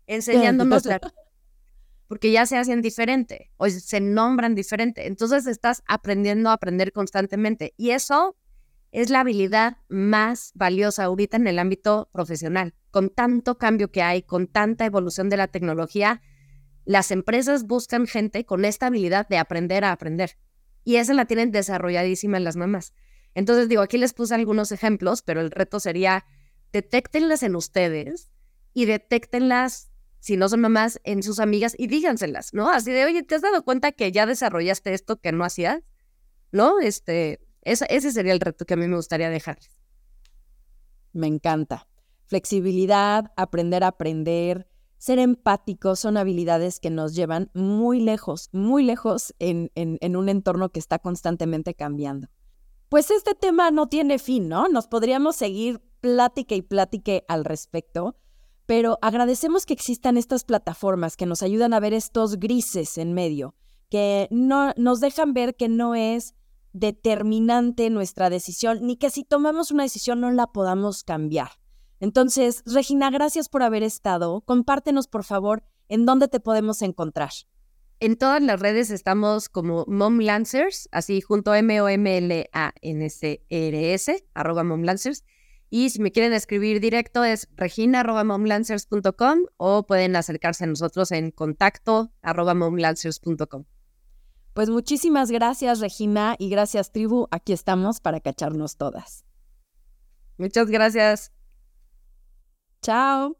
[0.06, 1.00] enseñándonos la...
[2.06, 5.06] Porque ya se hacen diferente o se nombran diferente.
[5.06, 7.72] Entonces estás aprendiendo a aprender constantemente.
[7.78, 8.36] Y eso
[8.92, 12.74] es la habilidad más valiosa ahorita en el ámbito profesional.
[12.90, 16.20] Con tanto cambio que hay, con tanta evolución de la tecnología,
[16.84, 20.36] las empresas buscan gente con esta habilidad de aprender a aprender.
[20.84, 22.92] Y esa la tienen desarrolladísima en las mamás.
[23.34, 26.26] Entonces, digo, aquí les puse algunos ejemplos, pero el reto sería,
[26.70, 28.30] detéctenlas en ustedes
[28.74, 32.70] y detéctenlas, si no son mamás, en sus amigas y díganselas, ¿no?
[32.70, 35.82] Así de, oye, ¿te has dado cuenta que ya desarrollaste esto que no hacías?
[36.50, 36.78] ¿No?
[36.78, 39.70] Este, ese, sería el reto que a mí me gustaría dejarles.
[41.12, 41.88] Me encanta.
[42.26, 44.66] Flexibilidad, aprender a aprender,
[44.98, 50.28] ser empático son habilidades que nos llevan muy lejos, muy lejos en, en, en, un
[50.28, 52.28] entorno que está constantemente cambiando.
[52.88, 54.68] Pues este tema no tiene fin, ¿no?
[54.68, 58.16] Nos podríamos seguir plática y plática al respecto,
[58.66, 63.54] pero agradecemos que existan estas plataformas que nos ayudan a ver estos grises en medio,
[63.90, 66.34] que no, nos dejan ver que no es
[66.72, 71.50] determinante nuestra decisión, ni que si tomamos una decisión no la podamos cambiar.
[72.00, 74.40] Entonces, Regina, gracias por haber estado.
[74.40, 77.30] Compártenos, por favor, en dónde te podemos encontrar.
[78.00, 82.04] En todas las redes estamos como Mom Lancers, así junto a M-O-M-L-A-N-C-R-S,
[84.34, 85.22] arroba Mom Lancers.
[85.70, 92.12] Y si me quieren escribir directo es regina.momlancers.com o pueden acercarse a nosotros en contacto
[92.20, 93.64] arroba momlancers.com.
[94.54, 97.26] Pues muchísimas gracias, Regina, y gracias, tribu.
[97.30, 99.24] Aquí estamos para cacharnos todas.
[100.36, 101.32] Muchas gracias.
[102.82, 103.36] Chao.